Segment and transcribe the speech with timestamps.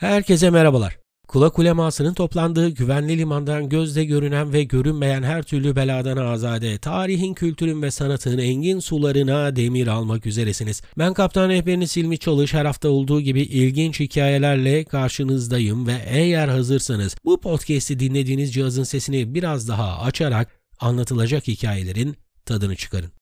[0.00, 0.98] Herkese merhabalar.
[1.28, 7.82] Kula kulemasının toplandığı güvenli limandan gözde görünen ve görünmeyen her türlü beladan azade, tarihin, kültürün
[7.82, 10.82] ve sanatın engin sularına demir almak üzeresiniz.
[10.98, 17.16] Ben kaptan rehberiniz Silmi Çalış her hafta olduğu gibi ilginç hikayelerle karşınızdayım ve eğer hazırsanız
[17.24, 20.48] bu podcast'i dinlediğiniz cihazın sesini biraz daha açarak
[20.78, 23.19] anlatılacak hikayelerin tadını çıkarın.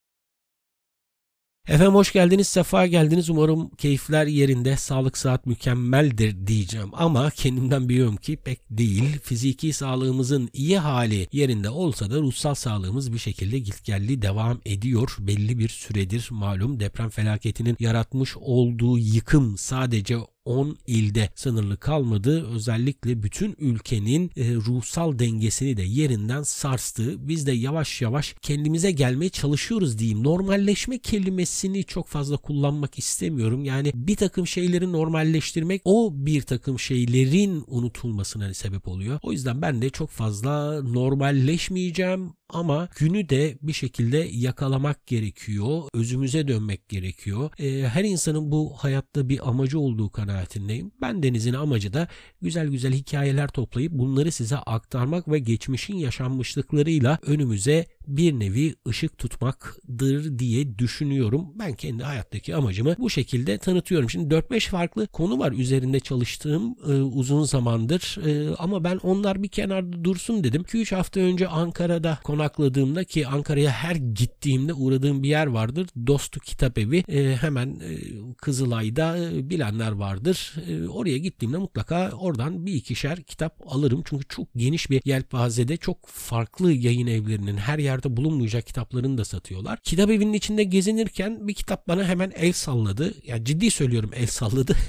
[1.68, 3.30] Efendim hoş geldiniz, sefa geldiniz.
[3.30, 6.88] Umarım keyifler yerinde, sağlık saat mükemmeldir diyeceğim.
[6.92, 9.18] Ama kendimden biliyorum ki pek değil.
[9.22, 15.16] Fiziki sağlığımızın iyi hali yerinde olsa da ruhsal sağlığımız bir şekilde gitgelli devam ediyor.
[15.18, 20.16] Belli bir süredir malum deprem felaketinin yaratmış olduğu yıkım sadece
[20.48, 22.48] 10 ilde sınırlı kalmadı.
[22.50, 27.28] Özellikle bütün ülkenin e, ruhsal dengesini de yerinden sarstı.
[27.28, 30.24] Biz de yavaş yavaş kendimize gelmeye çalışıyoruz diyeyim.
[30.24, 33.64] Normalleşme kelimesini çok fazla kullanmak istemiyorum.
[33.64, 39.18] Yani bir takım şeyleri normalleştirmek o bir takım şeylerin unutulmasına sebep oluyor.
[39.22, 45.82] O yüzden ben de çok fazla normalleşmeyeceğim ama günü de bir şekilde yakalamak gerekiyor.
[45.94, 47.50] Özümüze dönmek gerekiyor.
[47.58, 50.92] E, her insanın bu hayatta bir amacı olduğu kanaatindeyim.
[51.00, 52.08] Ben Deniz'in amacı da
[52.42, 60.38] güzel güzel hikayeler toplayıp bunları size aktarmak ve geçmişin yaşanmışlıklarıyla önümüze bir nevi ışık tutmaktır
[60.38, 61.46] diye düşünüyorum.
[61.58, 64.10] Ben kendi hayattaki amacımı bu şekilde tanıtıyorum.
[64.10, 69.48] Şimdi 4-5 farklı konu var üzerinde çalıştığım e, uzun zamandır e, ama ben onlar bir
[69.48, 70.62] kenarda dursun dedim.
[70.62, 75.86] 2-3 hafta önce Ankara'da konakladığımda ki Ankara'ya her gittiğimde uğradığım bir yer vardır.
[76.06, 77.98] Dostu Kitap Evi e, hemen e,
[78.36, 80.54] Kızılay'da e, bilenler vardır.
[80.68, 84.02] E, oraya gittiğimde mutlaka oradan bir ikişer kitap alırım.
[84.04, 89.24] Çünkü çok geniş bir yelpazede çok farklı yayın evlerinin her yer yerde bulunmayacak kitaplarını da
[89.24, 89.78] satıyorlar.
[89.82, 93.14] Kitap evinin içinde gezinirken bir kitap bana hemen el salladı.
[93.26, 94.76] Yani ciddi söylüyorum el salladı.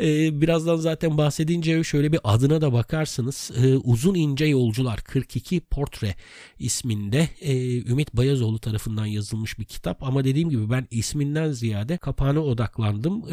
[0.00, 3.50] Ee, birazdan zaten bahsedince şöyle bir adına da bakarsınız.
[3.56, 6.14] Ee, Uzun İnce Yolcular 42 Portre
[6.58, 10.02] isminde e, Ümit Bayazoğlu tarafından yazılmış bir kitap.
[10.02, 13.24] Ama dediğim gibi ben isminden ziyade kapağına odaklandım.
[13.28, 13.32] Ee,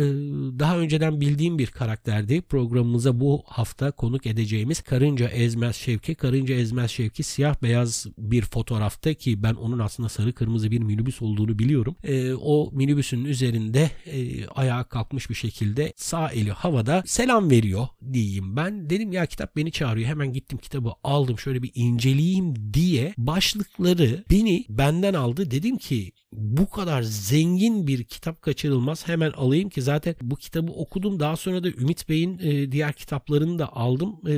[0.59, 2.41] daha önceden bildiğim bir karakterdi.
[2.41, 6.15] Programımıza bu hafta konuk edeceğimiz Karınca Ezmez Şevki.
[6.15, 10.79] Karınca Ezmez Şevki siyah beyaz bir fotoğraf fotoğrafta ki ben onun aslında sarı kırmızı bir
[10.79, 11.95] minibüs olduğunu biliyorum.
[12.03, 18.55] E, o minibüsün üzerinde e, ayağa kalkmış bir şekilde sağ eli havada selam veriyor diyeyim
[18.55, 18.89] ben.
[18.89, 20.07] Dedim ya kitap beni çağırıyor.
[20.09, 25.51] Hemen gittim kitabı aldım şöyle bir inceleyeyim diye başlıkları beni benden aldı.
[25.51, 29.07] Dedim ki bu kadar zengin bir kitap kaçırılmaz.
[29.07, 31.19] Hemen alayım ki zaten bu kitabı okudum.
[31.19, 34.15] Daha sonra da Ümit Bey'in e, diğer kitaplarını da aldım.
[34.27, 34.33] E,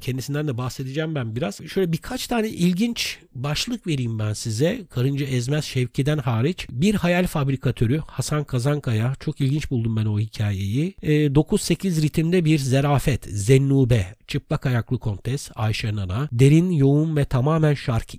[0.00, 1.60] kendisinden de bahsedeceğim ben biraz.
[1.66, 4.86] Şöyle birkaç tane ilginç başlık vereyim ben size.
[4.90, 6.66] Karınca Ezmez Şevki'den hariç.
[6.70, 9.14] Bir hayal fabrikatörü Hasan Kazankaya.
[9.20, 10.94] Çok ilginç buldum ben o hikayeyi.
[11.02, 13.24] E, 9-8 ritimde bir zerafet.
[13.24, 14.06] Zennube.
[14.28, 16.28] Çıplak ayaklı kontes Ayşe Nana.
[16.32, 18.16] Derin, yoğun ve tamamen şarkı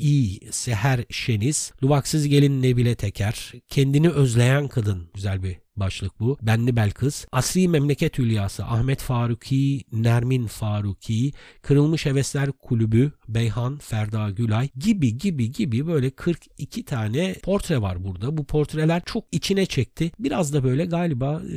[0.51, 1.71] Seher Şeniz.
[1.83, 3.51] Luvaksız gelin Nebile Teker.
[3.69, 6.37] Kendini özleyen kadın güzel bir başlık bu.
[6.41, 11.31] Benli Belkıs, Asri Memleket Hülyası, Ahmet Faruki, Nermin Faruki,
[11.61, 18.37] Kırılmış Hevesler Kulübü, Beyhan, Ferda Gülay gibi gibi gibi böyle 42 tane portre var burada.
[18.37, 20.11] Bu portreler çok içine çekti.
[20.19, 21.55] Biraz da böyle galiba e,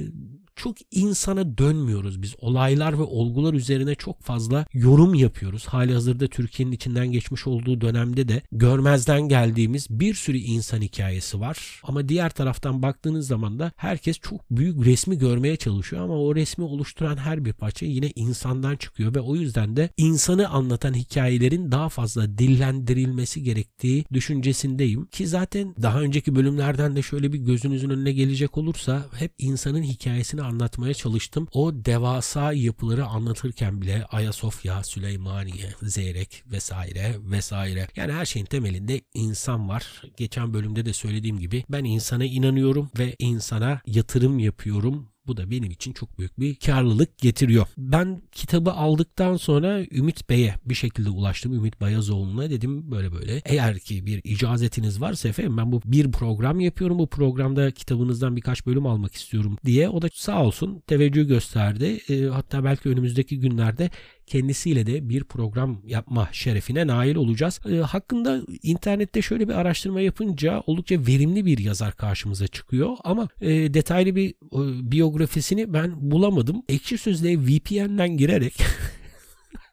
[0.58, 2.34] çok insana dönmüyoruz biz.
[2.40, 5.66] Olaylar ve olgular üzerine çok fazla yorum yapıyoruz.
[5.66, 11.80] Hali hazırda Türkiye'nin içinden geçmiş olduğu dönemde de görmezden geldiğimiz bir sürü insan hikayesi var.
[11.82, 16.64] Ama diğer taraftan baktığınız zaman da herkes çok büyük resmi görmeye çalışıyor ama o resmi
[16.64, 21.88] oluşturan her bir parça yine insandan çıkıyor ve o yüzden de insanı anlatan hikayelerin daha
[21.88, 25.06] fazla dillendirilmesi gerektiği düşüncesindeyim.
[25.06, 30.42] Ki zaten daha önceki bölümlerden de şöyle bir gözünüzün önüne gelecek olursa hep insanın hikayesini
[30.48, 31.48] anlatmaya çalıştım.
[31.52, 37.88] O devasa yapıları anlatırken bile Ayasofya, Süleymaniye, Zeyrek vesaire vesaire.
[37.96, 40.02] Yani her şeyin temelinde insan var.
[40.16, 45.70] Geçen bölümde de söylediğim gibi ben insana inanıyorum ve insana yatırım yapıyorum bu da benim
[45.70, 47.66] için çok büyük bir karlılık getiriyor.
[47.78, 51.52] Ben kitabı aldıktan sonra Ümit Bey'e bir şekilde ulaştım.
[51.52, 53.42] Ümit Bayazoğlu'na dedim böyle böyle.
[53.44, 56.98] Eğer ki bir icazetiniz varsa efendim ben bu bir program yapıyorum.
[56.98, 59.88] Bu programda kitabınızdan birkaç bölüm almak istiyorum diye.
[59.88, 62.00] O da sağ olsun teveccüh gösterdi.
[62.08, 63.90] E, hatta belki önümüzdeki günlerde
[64.28, 67.60] kendisiyle de bir program yapma şerefine nail olacağız.
[67.70, 73.74] E, hakkında internette şöyle bir araştırma yapınca oldukça verimli bir yazar karşımıza çıkıyor ama e,
[73.74, 76.62] detaylı bir e, biyografisini ben bulamadım.
[76.68, 78.54] Ekşi Sözlüğe VPN'den girerek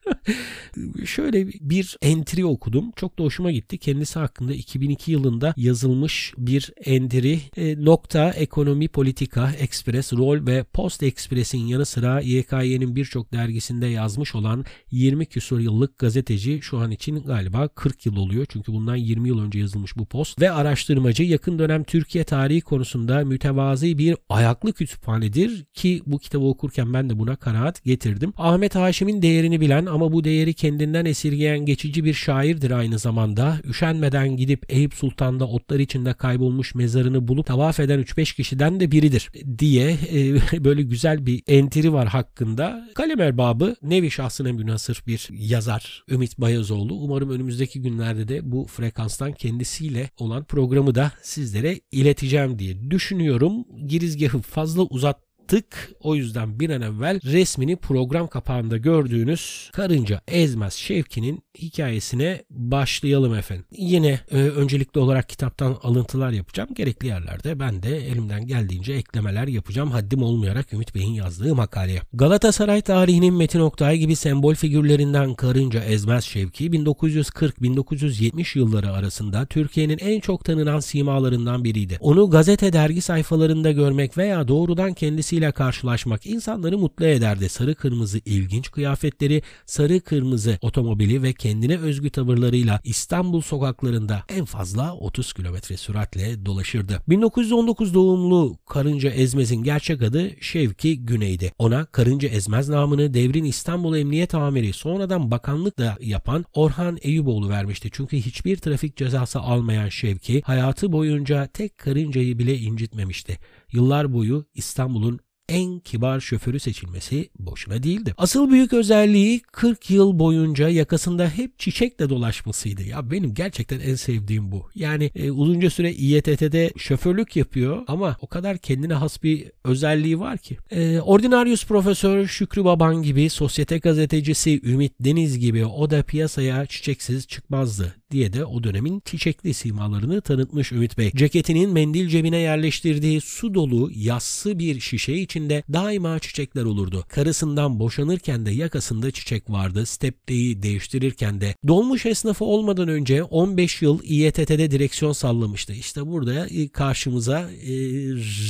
[1.06, 2.92] Şöyle bir entry okudum.
[2.96, 3.78] Çok da hoşuma gitti.
[3.78, 7.40] Kendisi hakkında 2002 yılında yazılmış bir entry.
[7.58, 14.36] E, nokta, ekonomi, politika, ekspres, rol ve post ekspresin yanı sıra YKY'nin birçok dergisinde yazmış
[14.36, 18.46] olan 20 küsur yıllık gazeteci şu an için galiba 40 yıl oluyor.
[18.50, 20.42] Çünkü bundan 20 yıl önce yazılmış bu post.
[20.42, 26.94] Ve araştırmacı yakın dönem Türkiye tarihi konusunda mütevazi bir ayaklı kütüphanedir ki bu kitabı okurken
[26.94, 28.34] ben de buna kanaat getirdim.
[28.38, 33.60] Ahmet Haşim'in değerini bilen ama bu değeri kendinden esirgeyen geçici bir şairdir aynı zamanda.
[33.64, 39.32] Üşenmeden gidip Eyüp Sultan'da otlar içinde kaybolmuş mezarını bulup tavaf eden 3-5 kişiden de biridir
[39.58, 42.90] diye e, böyle güzel bir entiri var hakkında.
[42.96, 46.94] Kalem erbabı nevi şahsına münasır bir yazar Ümit Bayazoğlu.
[46.94, 53.66] Umarım önümüzdeki günlerde de bu frekanstan kendisiyle olan programı da sizlere ileteceğim diye düşünüyorum.
[53.88, 55.92] Girizgahı fazla uzat yaptık.
[56.02, 63.66] O yüzden bir an evvel resmini program kapağında gördüğünüz Karınca Ezmez Şevki'nin hikayesine başlayalım efendim.
[63.72, 66.70] Yine e, öncelikli olarak kitaptan alıntılar yapacağım.
[66.74, 69.92] Gerekli yerlerde ben de elimden geldiğince eklemeler yapacağım.
[69.92, 72.02] Haddim olmayarak Ümit Bey'in yazdığı makaleye.
[72.14, 80.20] Galatasaray tarihinin Metin Oktay gibi sembol figürlerinden Karınca Ezmez Şevki 1940-1970 yılları arasında Türkiye'nin en
[80.20, 81.98] çok tanınan simalarından biriydi.
[82.00, 87.50] Onu gazete dergi sayfalarında görmek veya doğrudan kendisi kendisiyle karşılaşmak insanları mutlu ederdi.
[87.50, 94.94] Sarı kırmızı ilginç kıyafetleri, sarı kırmızı otomobili ve kendine özgü tavırlarıyla İstanbul sokaklarında en fazla
[94.94, 97.02] 30 kilometre süratle dolaşırdı.
[97.08, 101.52] 1919 doğumlu Karınca Ezmez'in gerçek adı Şevki Güney'di.
[101.60, 107.90] Ona Karınca Ezmez namını devrin İstanbul Emniyet Amiri sonradan bakanlık da yapan Orhan Eyüboğlu vermişti.
[107.92, 113.38] Çünkü hiçbir trafik cezası almayan Şevki hayatı boyunca tek karıncayı bile incitmemişti.
[113.76, 115.20] Yıllar boyu İstanbul'un
[115.50, 118.14] en kibar şoförü seçilmesi boşuna değildi.
[118.18, 122.84] Asıl büyük özelliği 40 yıl boyunca yakasında hep çiçekle dolaşmasıydı.
[122.84, 124.70] Ya benim gerçekten en sevdiğim bu.
[124.76, 130.38] Yani e, uzunca süre İETT'de şoförlük yapıyor ama o kadar kendine has bir özelliği var
[130.38, 130.58] ki.
[130.72, 137.28] E, Ordinarius Profesör Şükrü Baban gibi, sosyete gazetecisi Ümit Deniz gibi o da piyasaya çiçeksiz
[137.28, 141.12] çıkmazdı diye de o dönemin çiçekli simalarını tanıtmış Ümit Bey.
[141.16, 147.06] Ceketinin mendil cebine yerleştirdiği su dolu yassı bir şişe içinde daima çiçekler olurdu.
[147.10, 149.86] Karısından boşanırken de yakasında çiçek vardı.
[149.86, 151.56] Stepteyi değiştirirken de.
[151.68, 155.74] Dolmuş esnafı olmadan önce 15 yıl İETT'de direksiyon sallamıştı.
[155.74, 157.74] İşte burada e, karşımıza e,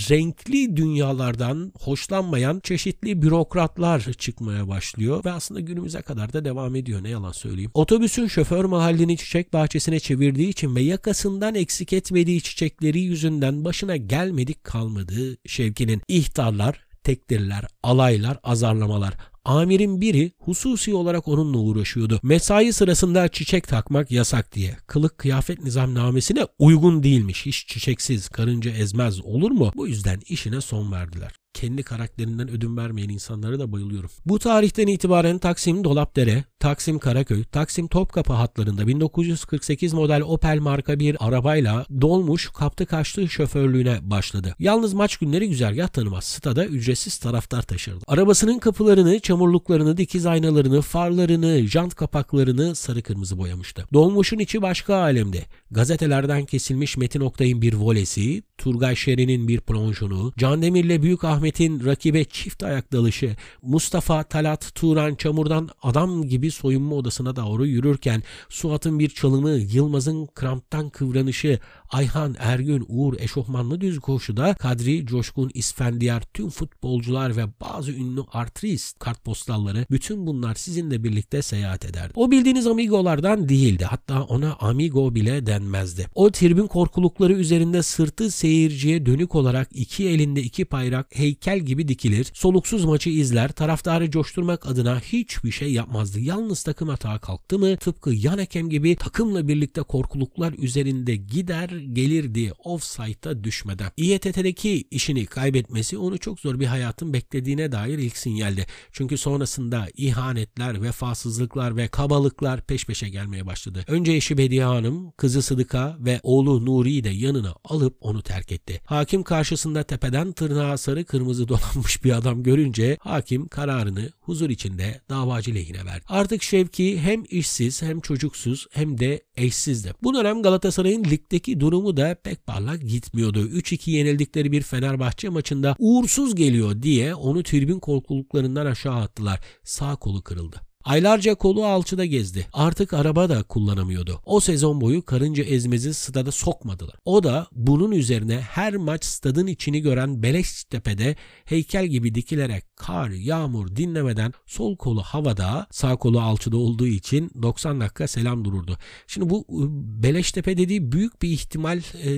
[0.10, 7.10] renkli dünyalardan hoşlanmayan çeşitli bürokratlar çıkmaya başlıyor ve aslında günümüze kadar da devam ediyor ne
[7.10, 7.72] yalan söyleyeyim.
[7.74, 14.64] Otobüsün şoför mahallini çiçek bahçesine çevirdiği için ve yakasından eksik etmediği çiçekleri yüzünden başına gelmedik
[14.64, 19.14] kalmadığı Şevki'nin ihtarlar, tekdirler, alaylar, azarlamalar.
[19.46, 22.20] Amirin biri hususi olarak onunla uğraşıyordu.
[22.24, 24.78] Mesai sırasında çiçek takmak yasak diye.
[24.88, 27.46] Kılık kıyafet nizamnamesine uygun değilmiş.
[27.46, 29.72] Hiç çiçeksiz karınca ezmez olur mu?
[29.76, 34.10] Bu yüzden işine son verdiler kendi karakterinden ödün vermeyen insanlara da bayılıyorum.
[34.26, 41.28] Bu tarihten itibaren Taksim Dolapdere, Taksim Karaköy, Taksim Topkapı hatlarında 1948 model Opel marka bir
[41.28, 44.56] arabayla dolmuş kaptı kaçtı şoförlüğüne başladı.
[44.60, 46.24] Yalnız maç günleri güzergah tanımaz.
[46.24, 48.06] Stada ücretsiz taraftar taşırdı.
[48.08, 53.88] Arabasının kapılarını, çamurluklarını, dikiz aynalarını, farlarını, jant kapaklarını sarı kırmızı boyamıştı.
[53.94, 55.42] Dolmuşun içi başka alemde.
[55.72, 62.24] Gazetelerden kesilmiş Metin Oktay'ın bir volesi, Turgay Şerin'in bir plonjunu, Can Demir'le Büyük Ahmet'in rakibe
[62.24, 69.10] çift ayak dalışı, Mustafa, Talat, Turan çamurdan adam gibi soyunma odasına doğru yürürken Suat'ın bir
[69.10, 77.38] çalımı, Yılmaz'ın kramptan kıvranışı, Ayhan, Ergün, Uğur, Eşofmanlı Düz Koşu'da Kadri, Coşkun, İsfendiyar, tüm futbolcular
[77.38, 82.14] ve bazı ünlü artist kartpostalları bütün bunlar sizinle birlikte seyahat ederdi.
[82.16, 83.86] O bildiğiniz amigolardan değildi.
[83.86, 86.08] Hatta ona amigo bile denmezdi.
[86.16, 92.32] O tribün korkulukları üzerinde sırtı seyirciye dönük olarak iki elinde iki bayrak heykel gibi dikilir.
[92.34, 93.52] Soluksuz maçı izler.
[93.52, 96.20] Taraftarı coşturmak adına hiçbir şey yapmazdı.
[96.20, 102.52] Yalnız takım hata kalktı mı tıpkı yan hakem gibi takımla birlikte korkuluklar üzerinde gider gelirdi
[102.64, 103.92] offside'a düşmeden.
[103.98, 108.66] İETT'deki işini kaybetmesi onu çok zor bir hayatın beklediğine dair ilk sinyaldi.
[108.92, 113.86] Çünkü sonrasında ihanetler, vefasızlıklar ve kabalıklar peş peşe gelmeye başladı.
[113.88, 118.82] Önce eşi Bediye Hanım, kızı Sıdıka ve oğlu Nuri'yi de yanına alıp onu terk etti.
[118.86, 125.56] Hakim karşısında tepeden tırnağa sarı kırmızı dolanmış bir adam görünce hakim kararını huzur içinde davacı
[125.56, 126.04] lehine verdi.
[126.10, 129.94] Artık Şevki hem işsiz hem çocuksuz hem de eşsizdi.
[130.04, 133.48] Bu dönem Galatasaray'ın ligdeki durumu da pek parlak gitmiyordu.
[133.48, 139.40] 3-2 yenildikleri bir Fenerbahçe maçında uğursuz geliyor diye onu tribün korkuluklarından aşağı attılar.
[139.64, 140.75] Sağ kolu kırıldı.
[140.86, 142.48] Aylarca kolu alçıda gezdi.
[142.54, 144.22] Artık araba da kullanamıyordu.
[144.26, 146.96] O sezon boyu karınca ezmezi stada sokmadılar.
[147.06, 151.16] O da bunun üzerine her maç stadın içini gören Beleştepe'de
[151.46, 157.82] heykel gibi dikilerek kar, yağmur dinlemeden sol kolu havada, sağ kolu alçıda olduğu için 90
[157.82, 158.78] dakika selam dururdu.
[159.08, 159.68] Şimdi bu ıı,
[160.04, 162.12] Beleştepe dediği büyük bir ihtimal e,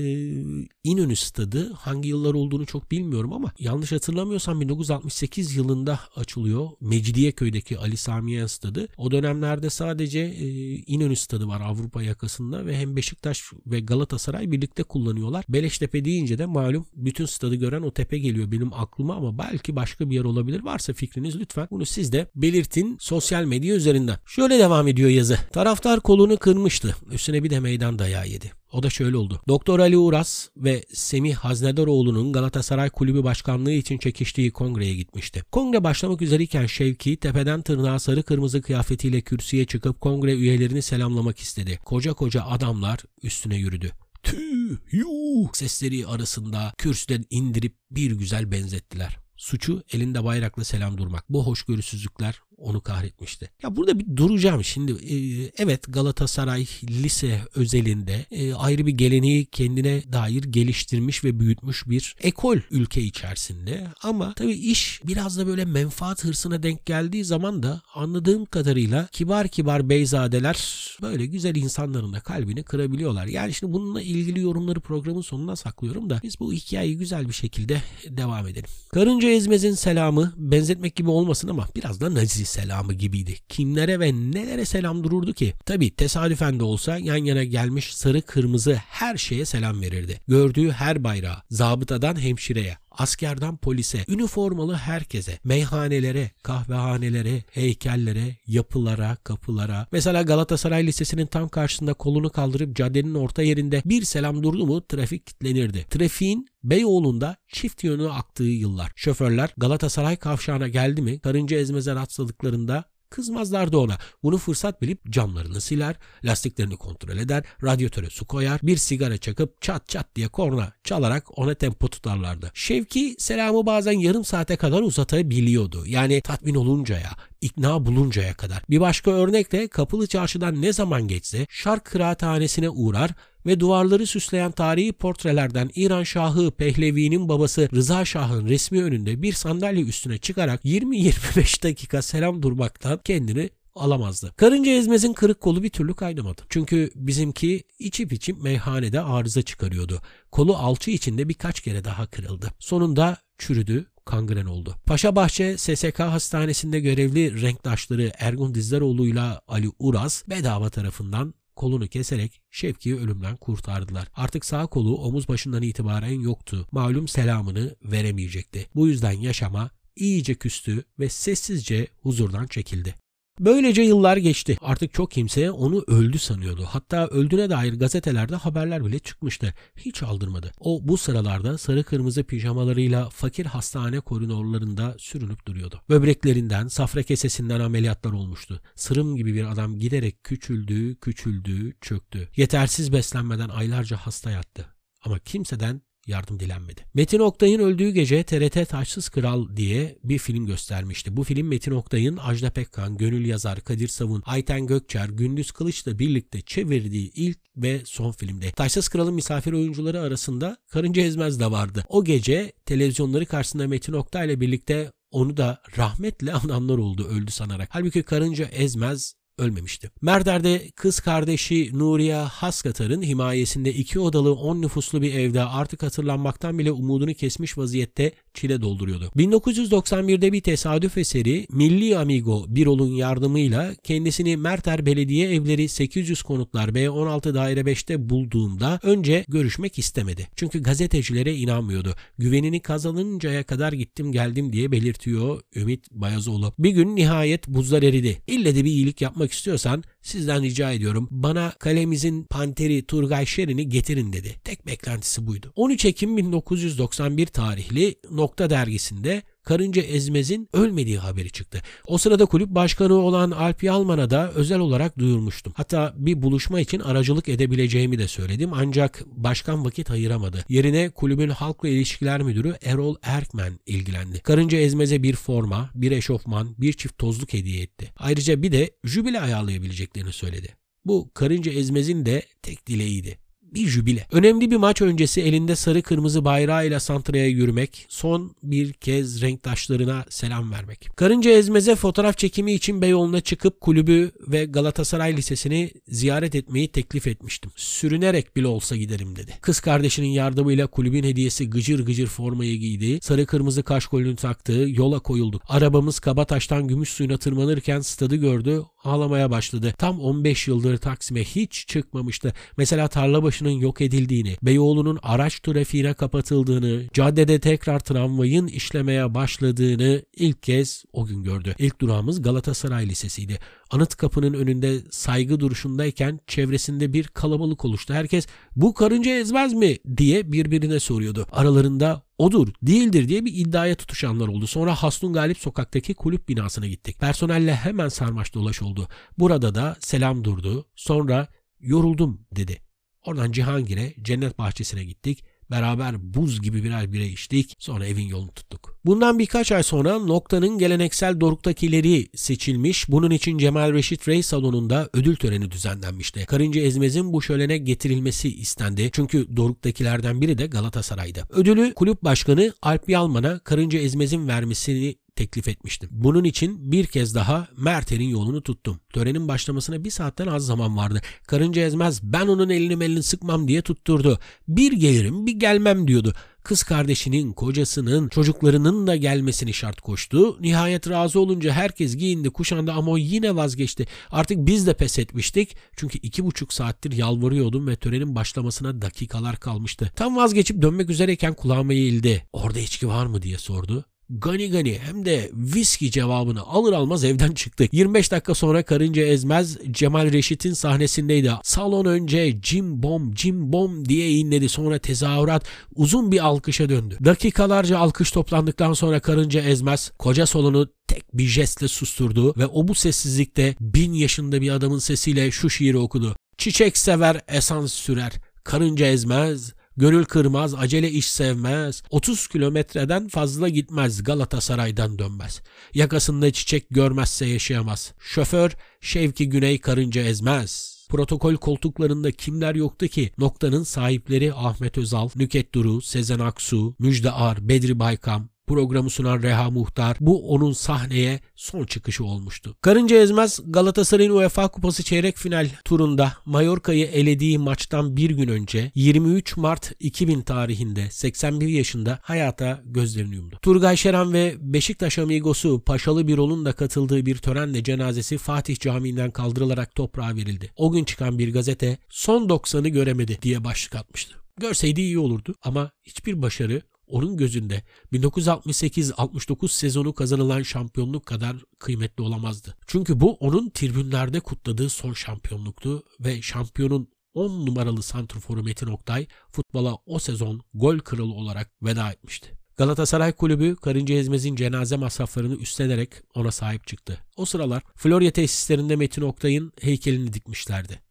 [0.83, 1.73] İnönü stadı.
[1.73, 6.69] Hangi yıllar olduğunu çok bilmiyorum ama yanlış hatırlamıyorsam 1968 yılında açılıyor.
[6.81, 8.87] Mecidiyeköy'deki Ali Sami stadı.
[8.97, 14.83] O dönemlerde sadece e, İnönü stadı var Avrupa yakasında ve hem Beşiktaş ve Galatasaray birlikte
[14.83, 15.45] kullanıyorlar.
[15.49, 20.09] Beleştepe deyince de malum bütün stadı gören o tepe geliyor benim aklıma ama belki başka
[20.09, 20.63] bir yer olabilir.
[20.63, 24.17] Varsa fikriniz lütfen bunu siz de belirtin sosyal medya üzerinden.
[24.25, 25.37] Şöyle devam ediyor yazı.
[25.51, 26.95] Taraftar kolunu kırmıştı.
[27.11, 28.51] Üstüne bir de meydan dayağı yedi.
[28.71, 29.41] O da şöyle oldu.
[29.47, 35.43] Doktor Ali Uras ve Semih Haznedaroğlu'nun Galatasaray Kulübü Başkanlığı için çekiştiği kongreye gitmişti.
[35.51, 41.79] Kongre başlamak üzereyken Şevki tepeden tırnağa sarı kırmızı kıyafetiyle kürsüye çıkıp kongre üyelerini selamlamak istedi.
[41.85, 43.91] Koca koca adamlar üstüne yürüdü.
[44.23, 49.17] Tüh, yuh sesleri arasında kürsüden indirip bir güzel benzettiler.
[49.37, 51.29] Suçu elinde bayrakla selam durmak.
[51.29, 53.49] Bu hoşgörüsüzlükler onu kahretmişti.
[53.63, 54.91] Ya burada bir duracağım şimdi.
[54.91, 55.15] E,
[55.57, 62.57] evet Galatasaray lise özelinde e, ayrı bir geleneği kendine dair geliştirmiş ve büyütmüş bir ekol
[62.71, 63.87] ülke içerisinde.
[64.03, 69.47] Ama tabii iş biraz da böyle menfaat hırsına denk geldiği zaman da anladığım kadarıyla kibar
[69.47, 70.57] kibar beyzadeler
[71.01, 73.25] böyle güzel insanların da kalbini kırabiliyorlar.
[73.25, 77.81] Yani şimdi bununla ilgili yorumları programın sonuna saklıyorum da biz bu hikayeyi güzel bir şekilde
[78.09, 78.69] devam edelim.
[78.89, 83.35] Karınca Ezmez'in selamı benzetmek gibi olmasın ama biraz da naziz selamı gibiydi.
[83.49, 85.53] Kimlere ve nelere selam dururdu ki?
[85.65, 90.19] Tabi tesadüfen de olsa yan yana gelmiş sarı kırmızı her şeye selam verirdi.
[90.27, 99.87] Gördüğü her bayrağa, zabıtadan hemşireye, askerden polise, üniformalı herkese, meyhanelere, kahvehanelere, heykellere, yapılara, kapılara.
[99.91, 105.25] Mesela Galatasaray Lisesi'nin tam karşısında kolunu kaldırıp caddenin orta yerinde bir selam durdu mu trafik
[105.25, 105.85] kilitlenirdi.
[105.89, 108.91] Trafiğin Beyoğlu'nda çift yönlü aktığı yıllar.
[108.95, 113.97] Şoförler Galatasaray kavşağına geldi mi karınca ezmeze rastladıklarında Kızmazlardı ona.
[114.23, 119.89] Bunu fırsat bilip camlarını siler, lastiklerini kontrol eder, radyatöre su koyar, bir sigara çakıp çat
[119.89, 122.51] çat diye korna çalarak ona tempo tutarlardı.
[122.53, 125.85] Şevki selamı bazen yarım saate kadar uzatabiliyordu.
[125.85, 127.11] Yani tatmin oluncaya,
[127.41, 128.63] ikna buluncaya kadar.
[128.69, 133.11] Bir başka örnek de Kapılı Çarşı'dan ne zaman geçse Şark Kıraathanesi'ne uğrar
[133.47, 139.83] ve duvarları süsleyen tarihi portrelerden İran Şahı Pehlevi'nin babası Rıza Şah'ın resmi önünde bir sandalye
[139.83, 144.33] üstüne çıkarak 20-25 dakika selam durmaktan kendini alamazdı.
[144.37, 146.41] Karınca ezmezin kırık kolu bir türlü kaynamadı.
[146.49, 150.01] Çünkü bizimki içip içip meyhanede arıza çıkarıyordu.
[150.31, 152.47] Kolu alçı içinde birkaç kere daha kırıldı.
[152.59, 154.75] Sonunda çürüdü, kangren oldu.
[154.85, 162.95] Paşabahçe SSK hastanesinde görevli renktaşları Ergun Dizdaroğlu ile Ali Uras bedava tarafından kolunu keserek Şevki'yi
[162.95, 164.07] ölümden kurtardılar.
[164.15, 166.67] Artık sağ kolu omuz başından itibaren yoktu.
[166.71, 168.69] Malum selamını veremeyecekti.
[168.75, 172.95] Bu yüzden yaşama iyice küstü ve sessizce huzurdan çekildi.
[173.39, 174.57] Böylece yıllar geçti.
[174.61, 176.65] Artık çok kimse onu öldü sanıyordu.
[176.69, 179.53] Hatta öldüğüne dair gazetelerde haberler bile çıkmıştı.
[179.77, 180.51] Hiç aldırmadı.
[180.59, 185.81] O bu sıralarda sarı kırmızı pijamalarıyla fakir hastane koridorlarında sürünüp duruyordu.
[185.89, 188.61] Böbreklerinden, safra kesesinden ameliyatlar olmuştu.
[188.75, 192.29] Sırım gibi bir adam giderek küçüldü, küçüldü, çöktü.
[192.35, 194.65] Yetersiz beslenmeden aylarca hasta yattı.
[195.03, 196.81] Ama kimseden yardım dilenmedi.
[196.93, 201.17] Metin Oktay'ın öldüğü gece TRT Taşsız Kral diye bir film göstermişti.
[201.17, 206.41] Bu film Metin Oktay'ın Ajda Pekkan, Gönül Yazar, Kadir Savun, Ayten Gökçer, Gündüz Kılıç'la birlikte
[206.41, 208.51] çevirdiği ilk ve son filmde.
[208.51, 211.83] Taşsız Kral'ın misafir oyuncuları arasında Karınca Ezmez de vardı.
[211.89, 217.69] O gece televizyonları karşısında Metin Oktay ile birlikte onu da rahmetle ananlar oldu öldü sanarak.
[217.71, 219.91] Halbuki Karınca Ezmez ölmemişti.
[220.01, 226.71] Merder'de kız kardeşi Nuriye Haskatar'ın himayesinde iki odalı 10 nüfuslu bir evde artık hatırlanmaktan bile
[226.71, 229.11] umudunu kesmiş vaziyette çile dolduruyordu.
[229.15, 237.33] 1991'de bir tesadüf eseri Milli Amigo Birol'un yardımıyla kendisini Merter Belediye Evleri 800 konutlar B16
[237.33, 240.27] daire 5'te bulduğumda önce görüşmek istemedi.
[240.35, 241.95] Çünkü gazetecilere inanmıyordu.
[242.17, 246.53] Güvenini kazanıncaya kadar gittim geldim diye belirtiyor Ümit Bayazoğlu.
[246.59, 248.17] Bir gün nihayet buzlar eridi.
[248.27, 253.69] İlle de bir iyilik yapmak yapmak istiyorsan sizden rica ediyorum bana kalemizin panteri Turgay Şerin'i
[253.69, 254.35] getirin dedi.
[254.43, 255.53] Tek beklentisi buydu.
[255.55, 261.61] 13 Ekim 1991 tarihli Nokta dergisinde Karınca Ezmez'in ölmediği haberi çıktı.
[261.85, 265.53] O sırada kulüp başkanı olan Alp Yalman'a da özel olarak duyurmuştum.
[265.55, 270.45] Hatta bir buluşma için aracılık edebileceğimi de söyledim ancak başkan vakit ayıramadı.
[270.49, 274.19] Yerine kulübün halkla ilişkiler müdürü Erol Erkmen ilgilendi.
[274.19, 277.91] Karınca Ezmez'e bir forma, bir eşofman, bir çift tozluk hediye etti.
[277.97, 280.47] Ayrıca bir de jübile ayarlayabileceklerini söyledi.
[280.85, 284.07] Bu Karınca Ezmez'in de tek dileğiydi bir jübile.
[284.11, 290.51] Önemli bir maç öncesi elinde sarı kırmızı bayrağıyla Santra'ya yürümek, son bir kez renktaşlarına selam
[290.51, 290.89] vermek.
[290.95, 297.51] Karınca Ezmez'e fotoğraf çekimi için Beyoğlu'na çıkıp kulübü ve Galatasaray Lisesi'ni ziyaret etmeyi teklif etmiştim.
[297.55, 299.33] Sürünerek bile olsa giderim dedi.
[299.41, 305.41] Kız kardeşinin yardımıyla kulübün hediyesi gıcır gıcır formayı giydi, sarı kırmızı kaşkolünü taktı, yola koyulduk.
[305.47, 309.73] Arabamız Kabataş'tan gümüş suyuna tırmanırken stadı gördü, ağlamaya başladı.
[309.77, 312.33] Tam 15 yıldır Taksim'e hiç çıkmamıştı.
[312.57, 320.43] Mesela tarla başının yok edildiğini, Beyoğlu'nun araç trafiğine kapatıldığını, caddede tekrar tramvayın işlemeye başladığını ilk
[320.43, 321.55] kez o gün gördü.
[321.59, 323.39] İlk durağımız Galatasaray Lisesi'ydi.
[323.71, 327.93] Anıt kapının önünde saygı duruşundayken çevresinde bir kalabalık oluştu.
[327.93, 331.27] Herkes bu karınca ezmez mi diye birbirine soruyordu.
[331.31, 334.47] Aralarında odur, değildir diye bir iddiaya tutuşanlar oldu.
[334.47, 336.99] Sonra Hasnun Galip sokaktaki kulüp binasına gittik.
[336.99, 338.87] Personelle hemen sarmaş dolaş oldu.
[339.17, 340.65] Burada da selam durdu.
[340.75, 341.27] Sonra
[341.59, 342.61] yoruldum dedi.
[343.05, 345.23] Oradan Cihangir'e, cennet bahçesine gittik.
[345.51, 347.55] Beraber buz gibi birer bire içtik.
[347.59, 348.77] Sonra evin yolunu tuttuk.
[348.85, 352.89] Bundan birkaç ay sonra Nokta'nın geleneksel doruktakileri seçilmiş.
[352.89, 356.25] Bunun için Cemal Reşit Rey salonunda ödül töreni düzenlenmişti.
[356.25, 358.89] Karınca Ezmez'in bu şölene getirilmesi istendi.
[358.93, 361.23] Çünkü doruktakilerden biri de Galatasaray'dı.
[361.29, 365.89] Ödülü kulüp başkanı Alp Yalman'a Karınca Ezmez'in vermesini teklif etmiştim.
[365.91, 368.79] Bunun için bir kez daha Mert'in yolunu tuttum.
[368.93, 371.01] Törenin başlamasına bir saatten az zaman vardı.
[371.27, 374.19] Karınca ezmez ben onun elini elini sıkmam diye tutturdu.
[374.47, 376.13] Bir gelirim bir gelmem diyordu.
[376.43, 380.41] Kız kardeşinin, kocasının, çocuklarının da gelmesini şart koştu.
[380.41, 383.87] Nihayet razı olunca herkes giyindi, kuşandı ama o yine vazgeçti.
[384.11, 385.57] Artık biz de pes etmiştik.
[385.75, 389.91] Çünkü iki buçuk saattir yalvarıyordum ve törenin başlamasına dakikalar kalmıştı.
[389.95, 392.23] Tam vazgeçip dönmek üzereyken kulağıma eğildi.
[392.33, 393.85] Orada içki var mı diye sordu.
[394.09, 397.67] Gani gani hem de viski cevabını alır almaz evden çıktı.
[397.71, 401.31] 25 dakika sonra karınca ezmez Cemal Reşit'in sahnesindeydi.
[401.43, 405.45] Salon önce Jim Bom Jim Bom diye inledi sonra tezahürat
[405.75, 406.97] uzun bir alkışa döndü.
[407.05, 412.75] Dakikalarca alkış toplandıktan sonra karınca ezmez koca salonu tek bir jestle susturdu ve o bu
[412.75, 416.15] sessizlikte bin yaşında bir adamın sesiyle şu şiiri okudu.
[416.37, 421.83] Çiçek sever esans sürer, karınca ezmez, Gönül kırmaz, acele iş sevmez.
[421.89, 425.41] 30 kilometreden fazla gitmez, Galatasaray'dan dönmez.
[425.73, 427.93] Yakasında çiçek görmezse yaşayamaz.
[427.99, 430.77] Şoför Şevki Güney karınca ezmez.
[430.89, 433.11] Protokol koltuklarında kimler yoktu ki?
[433.17, 439.51] Noktanın sahipleri Ahmet Özal, Nüket Duru, Sezen Aksu, Müjde Ar, Bedri Baykam, Programı sunan Reha
[439.51, 442.55] Muhtar bu onun sahneye son çıkışı olmuştu.
[442.61, 449.37] Karınca Ezmez Galatasaray'ın UEFA Kupası çeyrek final turunda Mallorca'yı elediği maçtan bir gün önce 23
[449.37, 453.39] Mart 2000 tarihinde 81 yaşında hayata gözlerini yumdu.
[453.41, 459.75] Turgay Şeran ve Beşiktaş amigosu Paşalı Birol'un da katıldığı bir törenle cenazesi Fatih Camii'nden kaldırılarak
[459.75, 460.51] toprağa verildi.
[460.55, 464.15] O gün çıkan bir gazete son 90'ı göremedi diye başlık atmıştı.
[464.39, 472.57] Görseydi iyi olurdu ama hiçbir başarı onun gözünde 1968-69 sezonu kazanılan şampiyonluk kadar kıymetli olamazdı.
[472.67, 479.77] Çünkü bu onun tribünlerde kutladığı son şampiyonluktu ve şampiyonun 10 numaralı santrforu Metin Oktay futbola
[479.85, 482.37] o sezon gol kralı olarak veda etmişti.
[482.57, 486.99] Galatasaray Kulübü Karınca Ezmez'in cenaze masraflarını üstlenerek ona sahip çıktı.
[487.15, 490.81] O sıralar Florya tesislerinde Metin Oktay'ın heykelini dikmişlerdi.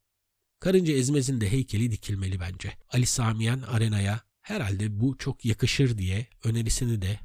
[0.61, 2.73] Karınca Ezmez'in de heykeli dikilmeli bence.
[2.93, 7.19] Ali Samiyen Arena'ya Herhalde bu çok yakışır diye önerisini de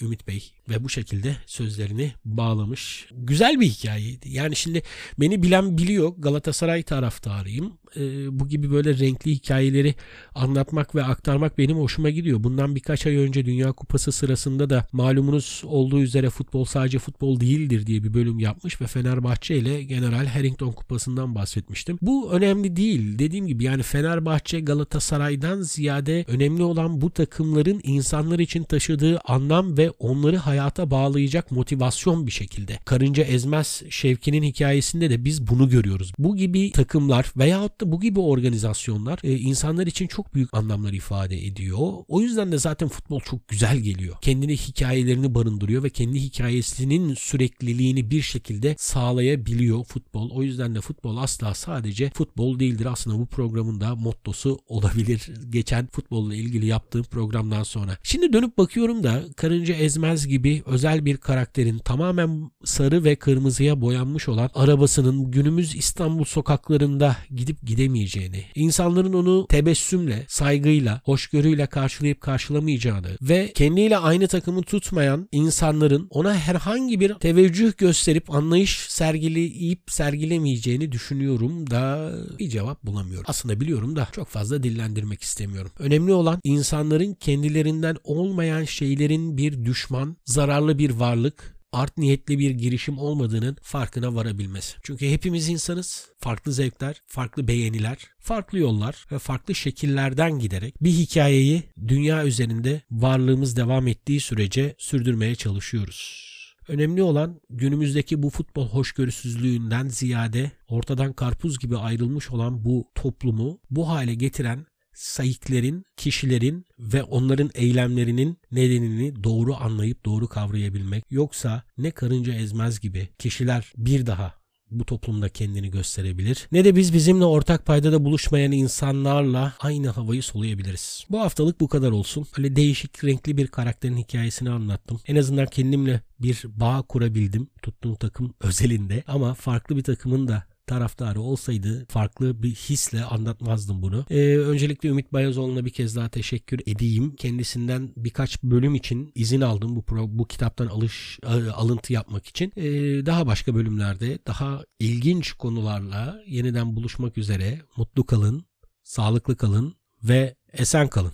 [0.00, 3.06] Ümit Bey ve bu şekilde sözlerini bağlamış.
[3.12, 4.28] Güzel bir hikayeydi.
[4.30, 4.82] Yani şimdi
[5.20, 7.72] beni bilen biliyor Galatasaray taraftarıyım.
[7.96, 8.00] E,
[8.40, 9.94] bu gibi böyle renkli hikayeleri
[10.34, 12.44] anlatmak ve aktarmak benim hoşuma gidiyor.
[12.44, 17.86] Bundan birkaç ay önce Dünya Kupası sırasında da malumunuz olduğu üzere futbol sadece futbol değildir
[17.86, 21.98] diye bir bölüm yapmış ve Fenerbahçe ile General Harrington Kupası'ndan bahsetmiştim.
[22.02, 23.18] Bu önemli değil.
[23.18, 29.90] Dediğim gibi yani Fenerbahçe Galatasaray'dan ziyade önemli olan bu takımların insanlar için taşıdığı anlam ve
[29.90, 32.78] onları hayata bağlayacak motivasyon bir şekilde.
[32.84, 36.12] Karınca Ezmez Şevki'nin hikayesinde de biz bunu görüyoruz.
[36.18, 41.46] Bu gibi takımlar veyahut da bu gibi organizasyonlar e, insanlar için çok büyük anlamlar ifade
[41.46, 41.78] ediyor.
[42.08, 44.16] O yüzden de zaten futbol çok güzel geliyor.
[44.20, 50.30] Kendini hikayelerini barındırıyor ve kendi hikayesinin sürekliliğini bir şekilde sağlayabiliyor futbol.
[50.30, 52.86] O yüzden de futbol asla sadece futbol değildir.
[52.86, 55.30] Aslında bu programın da mottosu olabilir.
[55.50, 57.98] Geçen futbolla ilgili yaptığım programdan sonra.
[58.02, 64.28] Şimdi dönüp bakıyorum da Karınca ezmez gibi özel bir karakterin tamamen sarı ve kırmızıya boyanmış
[64.28, 73.52] olan arabasının günümüz İstanbul sokaklarında gidip gidemeyeceğini, insanların onu tebessümle, saygıyla, hoşgörüyle karşılayıp karşılamayacağını ve
[73.52, 82.12] kendiyle aynı takımı tutmayan insanların ona herhangi bir teveccüh gösterip anlayış sergileyip sergilemeyeceğini düşünüyorum da
[82.38, 83.24] bir cevap bulamıyorum.
[83.28, 85.70] Aslında biliyorum da çok fazla dillendirmek istemiyorum.
[85.78, 92.98] Önemli olan insanların kendilerinden olmayan şeylerin bir düşman, zararlı bir varlık, art niyetli bir girişim
[92.98, 94.76] olmadığının farkına varabilmesi.
[94.82, 96.08] Çünkü hepimiz insanız.
[96.18, 103.56] Farklı zevkler, farklı beğeniler, farklı yollar ve farklı şekillerden giderek bir hikayeyi dünya üzerinde varlığımız
[103.56, 106.30] devam ettiği sürece sürdürmeye çalışıyoruz.
[106.68, 113.88] Önemli olan günümüzdeki bu futbol hoşgörüsüzlüğünden ziyade ortadan karpuz gibi ayrılmış olan bu toplumu bu
[113.88, 114.66] hale getiren
[115.00, 121.04] sayıklerin, kişilerin ve onların eylemlerinin nedenini doğru anlayıp doğru kavrayabilmek.
[121.10, 126.48] Yoksa ne karınca ezmez gibi kişiler bir daha bu toplumda kendini gösterebilir.
[126.52, 131.06] Ne de biz bizimle ortak paydada buluşmayan insanlarla aynı havayı soluyabiliriz.
[131.10, 132.26] Bu haftalık bu kadar olsun.
[132.38, 135.00] Öyle değişik renkli bir karakterin hikayesini anlattım.
[135.06, 141.20] En azından kendimle bir bağ kurabildim tuttuğum takım özelinde ama farklı bir takımın da taraftarı
[141.20, 144.04] olsaydı farklı bir hisle anlatmazdım bunu.
[144.10, 147.16] Ee, öncelikle Ümit Bayazoğlu'na bir kez daha teşekkür edeyim.
[147.16, 151.18] Kendisinden birkaç bölüm için izin aldım bu pro, bu kitaptan alış
[151.54, 152.52] alıntı yapmak için.
[152.56, 152.62] Ee,
[153.06, 157.60] daha başka bölümlerde daha ilginç konularla yeniden buluşmak üzere.
[157.76, 158.44] Mutlu kalın,
[158.82, 161.08] sağlıklı kalın ve esen kalın.